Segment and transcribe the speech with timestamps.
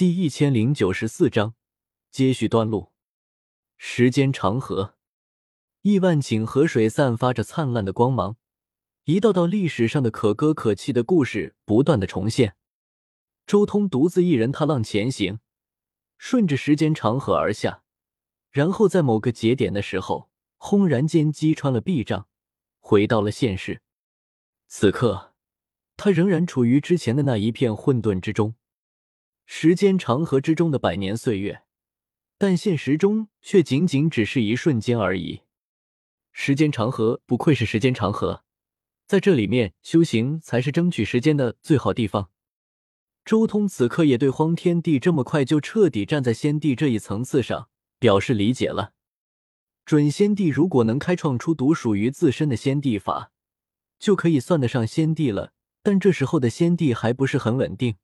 [0.00, 1.52] 第一千零九十四章，
[2.10, 2.90] 接续端路。
[3.76, 4.94] 时间长河，
[5.82, 8.38] 亿万顷河水散发着灿烂的光芒，
[9.04, 12.56] 一道道历史上的可歌可泣的故事不断的重现。
[13.46, 15.40] 周通独自一人踏浪前行，
[16.16, 17.82] 顺着时间长河而下，
[18.50, 22.26] 然后在某个节点的时候，轰然间击穿了壁障，
[22.78, 23.82] 回到了现实。
[24.66, 25.34] 此刻，
[25.98, 28.54] 他仍然处于之前的那一片混沌之中。
[29.52, 31.64] 时间长河之中的百年岁月，
[32.38, 35.40] 但现实中却仅仅只是一瞬间而已。
[36.30, 38.44] 时间长河不愧是时间长河，
[39.08, 42.30] 在这里面修行才是争取时间的最好地方。
[43.24, 48.92] 周通此刻也对荒天帝这么快就彻底站在先帝这一层次上表示理解了。
[49.84, 53.32] 准先帝如果能开创出独属于自身的先帝法，
[53.98, 55.52] 就可以算得上先帝了。
[55.82, 57.96] 但这时候的先帝还不是很稳定。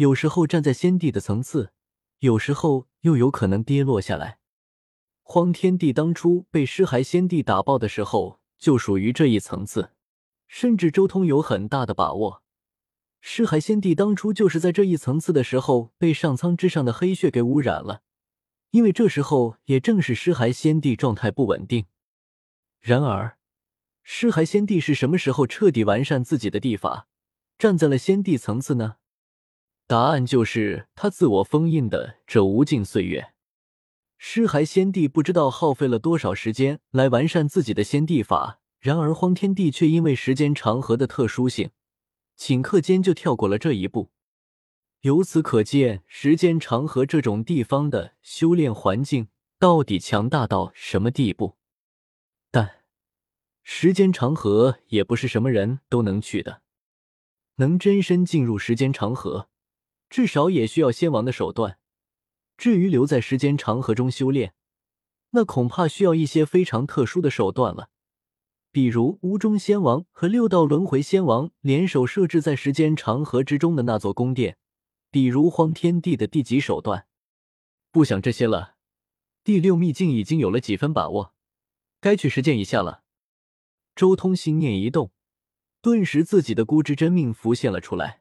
[0.00, 1.74] 有时候站在先帝的层次，
[2.20, 4.38] 有时候又有可能跌落下来。
[5.20, 9.90] 荒天帝当初被尸骸先帝打爆的时候，就属于这一层次，
[10.48, 12.42] 甚至周通有很大的把握，
[13.20, 18.00] 尸骸先帝当初就是在这一层次的时候被上苍之上的黑血给污染了，
[18.70, 21.84] 因为这时候也正是尸骸先帝状态不稳定。
[22.80, 23.36] 然而，
[24.02, 27.06] 尸骸先帝是什么时候彻底完善自己的地法，
[27.58, 28.96] 站在了先帝层次呢？
[29.90, 33.32] 答案就是他自我封印的这无尽岁月。
[34.18, 41.70] 尸骸先帝不知道耗费了多少时间来完善自己的先帝法，然而荒天帝却因为时间长河的特殊性，
[42.38, 44.12] 顷刻间就跳过了这一步。
[45.00, 49.26] 由此可见，时间长河这种地方的修炼环境
[49.58, 51.56] 到底强大到什么地步。
[52.52, 52.84] 但
[53.64, 56.62] 时间长河也不是什么人都能去的，
[57.56, 59.49] 能真身进入时间长河。
[60.10, 61.78] 至少也需要仙王的手段。
[62.58, 64.52] 至于留在时间长河中修炼，
[65.30, 67.88] 那恐怕需要一些非常特殊的手段了，
[68.70, 74.58] 比如无中仙王和六道轮回仙王联手设置在时间长河之中的那座宫殿，
[75.10, 77.06] 比如荒天地的地级手段。
[77.90, 78.74] 不想这些了，
[79.42, 81.34] 第六秘境已经有了几分把握，
[82.00, 83.04] 该去实践一下了。
[83.96, 85.12] 周通心念一动，
[85.80, 88.19] 顿时自己的孤之真命浮现了出来。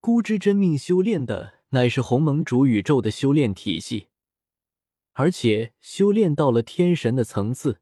[0.00, 4.08] 孤之真命修炼的乃是鸿蒙主宇宙的修炼体系，
[5.12, 7.80] 而且修炼到了天神的层次，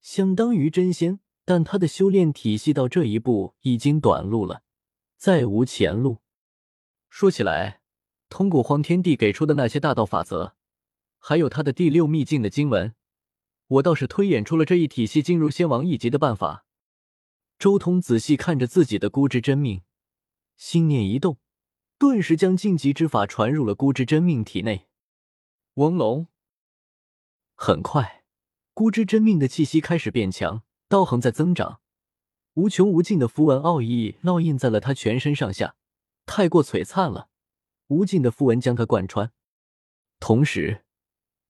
[0.00, 1.18] 相当于真仙。
[1.44, 4.62] 但他的修炼体系到这一步已经短路了，
[5.16, 6.18] 再无前路。
[7.10, 7.80] 说起来，
[8.28, 10.54] 通过荒天帝给出的那些大道法则，
[11.18, 12.94] 还有他的第六秘境的经文，
[13.66, 16.64] 我倒是推演出了这一体系进入仙王一级的办法。
[17.58, 19.82] 周通仔细看着自己的孤之真命。
[20.64, 21.38] 心念一动，
[21.98, 24.86] 顿时将晋级之法传入了孤之真命体内。
[25.74, 26.28] 嗡隆！
[27.56, 28.22] 很快，
[28.72, 31.80] 孤之真命的气息开始变强，道行在增长，
[32.54, 35.74] 无穷无尽的符文奥义烙印在了他全身上下，
[36.26, 37.28] 太过璀璨了，
[37.88, 39.32] 无尽的符文将他贯穿。
[40.20, 40.84] 同时，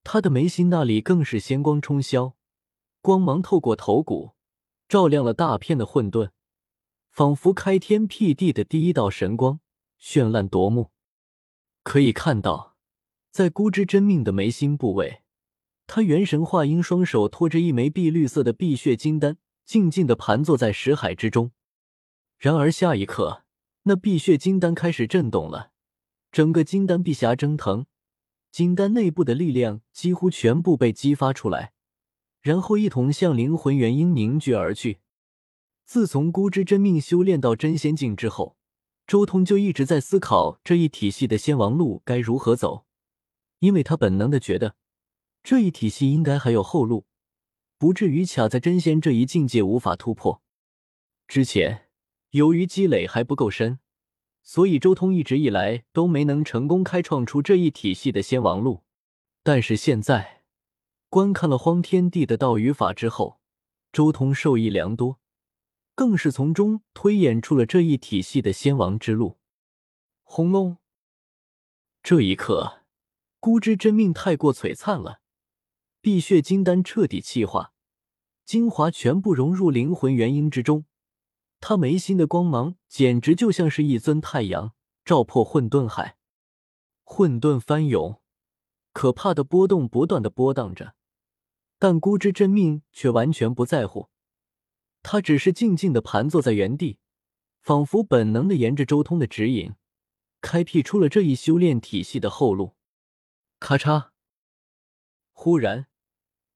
[0.02, 2.32] 他的眉心那里更是仙光冲霄，
[3.02, 4.30] 光芒透过头骨，
[4.88, 6.30] 照亮了大片的混沌。
[7.12, 9.60] 仿佛开天辟地的第一道神光，
[10.00, 10.92] 绚烂夺目。
[11.82, 12.74] 可以看到，
[13.30, 15.20] 在孤之真命的眉心部位，
[15.86, 19.36] 他元神化婴双手托着一枚碧绿色的碧血金丹，
[19.66, 21.52] 静静的盘坐在石海之中。
[22.38, 23.44] 然而下一刻，
[23.82, 25.72] 那碧血金丹开始震动了，
[26.30, 27.84] 整个金丹碧霞蒸腾，
[28.50, 31.74] 金丹内部的力量几乎全部被激发出来，
[32.40, 35.00] 然后一同向灵魂元婴凝聚而去。
[35.92, 38.56] 自从孤之真命修炼到真仙境之后，
[39.06, 42.86] 周通就一直在思考这一体系的仙王路该如何走，
[43.58, 44.74] 因为他本能的觉得
[45.42, 47.04] 这一体系应该还有后路，
[47.76, 50.40] 不至于卡在真仙这一境界无法突破。
[51.28, 51.88] 之前
[52.30, 53.78] 由于积累还不够深，
[54.42, 58.82] 所以周通一直以来都没能成功开创出这一体系的仙王路。
[59.42, 60.44] 但是现在
[61.10, 63.38] 观看了荒天地的道与法之后，
[63.92, 65.18] 周通受益良多。
[65.94, 69.38] 更是从中推演出了这一体系的先王之路。
[70.22, 70.78] 轰隆！
[72.02, 72.84] 这一刻，
[73.38, 75.20] 孤之真命太过璀璨了，
[76.00, 77.72] 碧血金丹彻底气化，
[78.44, 80.86] 精华全部融入灵魂元婴之中。
[81.60, 84.74] 他眉心的光芒简直就像是一尊太阳，
[85.04, 86.16] 照破混沌海。
[87.04, 88.20] 混沌翻涌，
[88.92, 90.94] 可怕的波动不断的波荡着，
[91.78, 94.08] 但孤之真命却完全不在乎。
[95.02, 96.98] 他只是静静的盘坐在原地，
[97.60, 99.74] 仿佛本能的沿着周通的指引，
[100.40, 102.76] 开辟出了这一修炼体系的后路。
[103.58, 104.10] 咔嚓！
[105.32, 105.86] 忽然，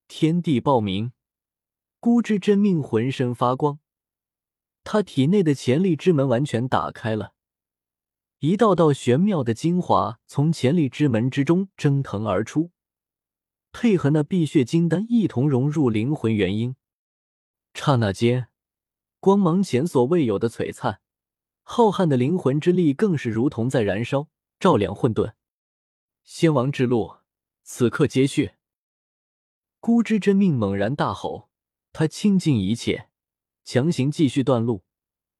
[0.06, 1.12] 天地爆鸣，
[1.98, 3.80] 孤之真命浑身发光，
[4.84, 7.32] 他体内的潜力之门完全打开了，
[8.38, 12.70] 一道道玄妙的精华从潜力之门之中蒸腾而出，
[13.72, 16.76] 配合那碧血金丹一同融入灵魂元婴。
[17.78, 18.48] 刹那间，
[19.20, 21.00] 光芒前所未有的璀璨，
[21.62, 24.28] 浩瀚的灵魂之力更是如同在燃烧，
[24.58, 25.34] 照亮混沌。
[26.24, 27.18] 仙王之路，
[27.62, 28.52] 此刻接续。
[29.78, 31.50] 孤之真命猛然大吼，
[31.92, 33.10] 他倾尽一切，
[33.62, 34.82] 强行继续断路，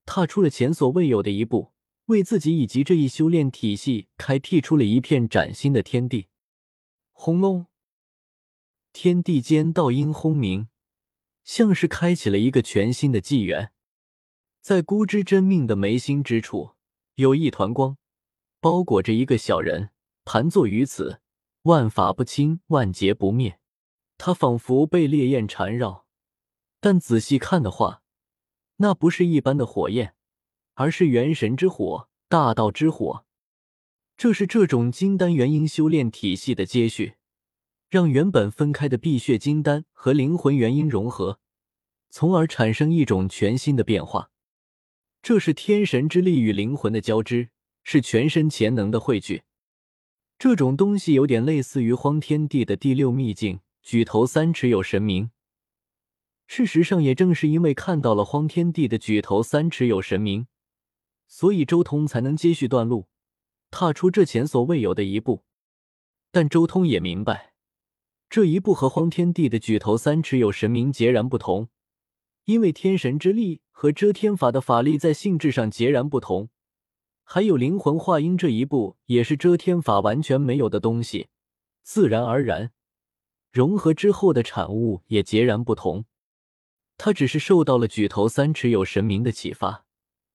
[0.04, 1.72] 踏出了前所未有的一步，
[2.04, 6.28] 为自己以及这一修炼体系开辟出了一片崭新的天地。
[7.12, 7.66] 轰隆！
[8.92, 10.68] 天地间道音轰鸣，
[11.46, 13.72] 像是开启了一个全新的纪元。
[14.60, 16.72] 在孤之真命的眉心之处，
[17.14, 17.96] 有一团光，
[18.60, 19.90] 包裹着一个小人。
[20.25, 21.20] 盘坐于此，
[21.62, 23.60] 万法不侵，万劫不灭。
[24.19, 26.06] 他仿佛被烈焰缠绕，
[26.81, 28.02] 但仔细看的话，
[28.78, 30.16] 那不是一般的火焰，
[30.75, 33.25] 而是元神之火，大道之火。
[34.16, 37.15] 这是这种金丹元婴修炼体系的接续，
[37.96, 41.40] 让原本分开的碧血金丹和灵魂元婴融合，
[42.10, 44.31] 从而产生一种全新的变化。
[45.22, 47.48] 这是天神之力与灵魂的交织，
[47.82, 49.44] 是全身潜能的汇聚。
[50.38, 55.31] 这种东西有点类似于荒天地的第六秘境——举头三尺有神明。
[56.46, 60.46] 事实上，也正是因为看到了荒天地的举头三尺有神明，
[61.26, 63.06] 所以周通才能接续断路，
[63.70, 65.44] 踏出这前所未有的一步。
[66.31, 67.54] 但周通也明白，
[68.28, 71.69] 这一步和荒天地的举头三尺有神明截然不同，
[72.44, 76.49] 因为天神之力和遮天法的法力在性质上截然不同。
[77.23, 81.28] 还有灵魂化音这一步，也是遮天法完全没有的东西，
[81.82, 82.73] 自然而然
[83.50, 86.05] 融合之后的产物也截然不同。
[86.99, 89.84] 他只是受到了举头三尺有神明的启发，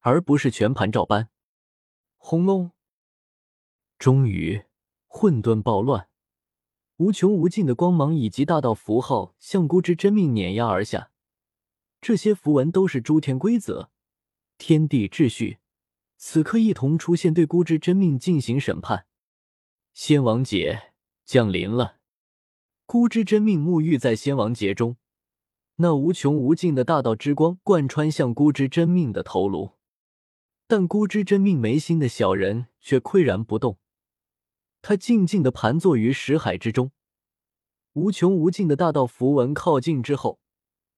[0.02, 1.30] 而不是全盘照搬。
[2.18, 2.72] 轰隆！
[3.98, 4.64] 终于，
[5.08, 6.08] 混沌暴乱，
[7.02, 11.10] 无穷无尽的光芒以及大道符号向孤之真命碾压而下。
[12.00, 13.90] 这些符文都是诸天规则、
[14.60, 15.58] 天地秩序。
[16.18, 19.08] 此刻一同出现，对孤之真命进行审判。
[19.96, 20.94] 仙王劫
[21.26, 21.98] 降临了，
[22.86, 24.98] 孤之真命沐浴在仙王劫中，
[25.78, 29.72] 那无穷无尽的大道之光贯穿向孤之真命的头颅。
[30.68, 33.80] 但孤之真命眉心的小人却岿然不动，
[34.82, 36.92] 他静静的盘坐于识海之中。
[37.94, 40.40] 无穷无尽的大道符文靠近之后，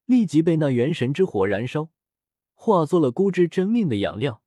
[0.04, 1.90] 立即被那元神之火燃烧，
[2.54, 4.42] 化作了孤之真命的养料。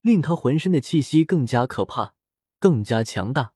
[0.00, 2.14] 令他浑身的气息更加可怕，
[2.58, 3.52] 更加强大。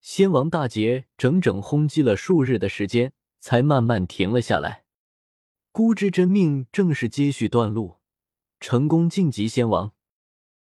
[0.00, 4.84] 仙王大劫整整轰击了数日的时间，才慢慢停了下来。
[5.70, 7.98] 孤之真命正式接续断路，
[8.58, 9.94] 成功晋级仙王。